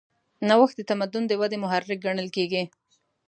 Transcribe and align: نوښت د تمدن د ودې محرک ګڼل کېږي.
نوښت 0.47 0.75
د 0.77 0.81
تمدن 0.89 1.23
د 1.27 1.31
ودې 1.39 1.57
محرک 1.63 1.99
ګڼل 2.05 2.27
کېږي. 2.35 2.63